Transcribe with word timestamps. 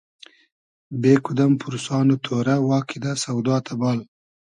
بې 1.01 1.13
کودئم 1.25 1.51
پورسان 1.61 2.05
و 2.13 2.15
تۉرۂ 2.25 2.55
وا 2.67 2.79
کیدۂ 2.89 3.13
سۆدا 3.23 3.57
تئبال 3.67 3.99